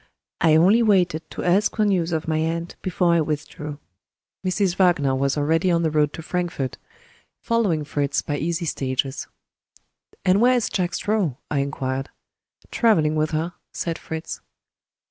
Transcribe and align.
I 0.41 0.55
only 0.55 0.81
waited 0.81 1.29
to 1.29 1.43
ask 1.43 1.75
for 1.75 1.85
news 1.85 2.11
of 2.11 2.27
my 2.27 2.39
aunt 2.39 2.75
before 2.81 3.13
I 3.13 3.21
withdrew. 3.21 3.77
Mrs. 4.43 4.75
Wagner 4.77 5.13
was 5.13 5.37
already 5.37 5.69
on 5.69 5.83
the 5.83 5.91
road 5.91 6.11
to 6.13 6.23
Frankfort, 6.23 6.79
following 7.39 7.83
Fritz 7.85 8.23
by 8.23 8.37
easy 8.37 8.65
stages. 8.65 9.27
"And 10.25 10.41
where 10.41 10.55
is 10.55 10.69
Jack 10.71 10.95
Straw?" 10.95 11.35
I 11.51 11.59
inquired. 11.59 12.09
"Traveling 12.71 13.13
with 13.15 13.29
her," 13.29 13.53
said 13.73 13.99
Fritz. 13.99 14.41